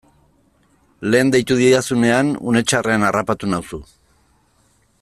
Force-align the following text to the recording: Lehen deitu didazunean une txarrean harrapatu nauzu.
Lehen 1.15 1.33
deitu 1.35 1.57
didazunean 1.59 2.31
une 2.53 2.65
txarrean 2.71 3.07
harrapatu 3.11 3.51
nauzu. 3.53 3.81